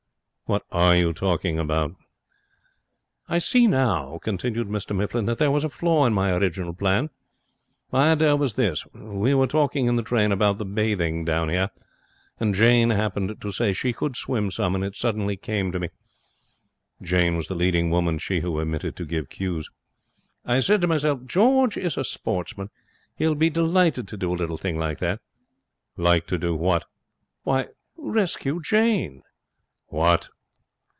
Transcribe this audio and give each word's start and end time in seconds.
'What 0.47 0.65
are 0.69 0.97
you 0.97 1.13
talking 1.13 1.57
about?' 1.57 1.95
'I 3.29 3.37
see 3.37 3.67
now,' 3.67 4.19
continued 4.21 4.67
Mr 4.67 4.93
Mifflin, 4.93 5.23
'that 5.25 5.37
there 5.37 5.49
was 5.49 5.63
a 5.63 5.69
flaw 5.69 6.05
in 6.05 6.11
my 6.13 6.35
original 6.35 6.73
plan. 6.73 7.09
My 7.89 8.11
idea 8.11 8.35
was 8.35 8.55
this. 8.55 8.85
We 8.93 9.33
were 9.33 9.47
talking 9.47 9.85
in 9.87 9.95
the 9.95 10.03
train 10.03 10.29
about 10.33 10.57
the 10.57 10.65
bathing 10.65 11.23
down 11.23 11.47
here, 11.47 11.69
and 12.37 12.53
Jane 12.53 12.89
happened 12.89 13.39
to 13.39 13.49
say 13.51 13.71
she 13.71 13.93
could 13.93 14.17
swim 14.17 14.51
some, 14.51 14.75
and 14.75 14.83
it 14.83 14.97
suddenly 14.97 15.37
came 15.37 15.71
to 15.71 15.79
me.' 15.79 15.87
Jane 17.01 17.37
was 17.37 17.47
the 17.47 17.55
leading 17.55 17.89
woman, 17.89 18.17
she 18.17 18.41
who 18.41 18.59
omitted 18.59 18.97
to 18.97 19.05
give 19.05 19.29
cues. 19.29 19.69
'I 20.43 20.59
said 20.59 20.81
to 20.81 20.87
myself, 20.87 21.25
"George 21.25 21.77
is 21.77 21.95
a 21.95 22.03
sportsman. 22.03 22.69
He 23.15 23.25
will 23.25 23.35
be 23.35 23.49
delighted 23.49 24.05
to 24.09 24.17
do 24.17 24.33
a 24.33 24.35
little 24.35 24.57
thing 24.57 24.77
like 24.77 24.99
that".' 24.99 25.21
'Like 25.95 26.27
to 26.27 26.37
do 26.37 26.57
what?' 26.57 26.83
'Why, 27.43 27.67
rescue 27.95 28.59
Jane.' 28.61 29.23
'What!' 29.87 30.27